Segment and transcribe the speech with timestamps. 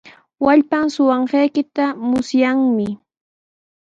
[0.43, 2.87] Wallpan suqanqaykita musyanmi.